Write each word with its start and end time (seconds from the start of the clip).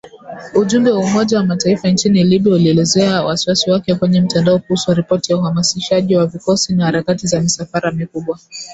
Ujumbe 0.55 0.91
wa 0.91 0.99
Umoja 0.99 1.37
wa 1.37 1.43
Mataifa 1.45 1.87
nchini 1.87 2.23
Libya 2.23 2.53
ulielezea 2.53 3.23
wasiwasi 3.23 3.71
wake 3.71 3.95
kwenye 3.95 4.21
mtandao 4.21 4.59
kuhusu 4.59 4.93
ripoti 4.93 5.31
ya 5.31 5.37
uhamasishaji 5.37 6.15
wa 6.15 6.25
vikosi 6.27 6.75
na 6.75 6.85
harakati 6.85 7.27
za 7.27 7.41
misafara 7.41 7.91
mikubwa 7.91 8.39